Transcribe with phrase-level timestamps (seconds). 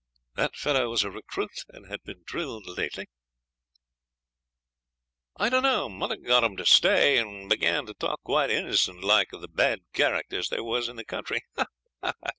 [0.33, 3.05] 'That fellow was a recruit, and had been drilled lately.'
[5.37, 5.89] 'I d'no.
[5.89, 9.81] Mother got 'em to stay, and began to talk quite innocent like of the bad
[9.93, 11.43] characters there was in the country.
[11.55, 11.67] Ha!
[12.01, 12.13] ha!